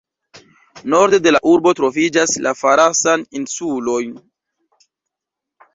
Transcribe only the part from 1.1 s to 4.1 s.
de la urbo troviĝas la Farasan-insuloj.